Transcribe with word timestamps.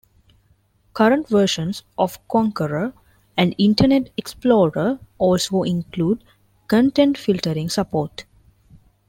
Current 0.95 1.29
versions 1.29 1.83
of 1.95 2.17
Konqueror 2.27 2.91
and 3.37 3.53
Internet 3.59 4.09
Explorer 4.17 4.97
also 5.19 5.61
include 5.61 6.23
content 6.67 7.19
filtering 7.19 7.69
support. 7.69 8.25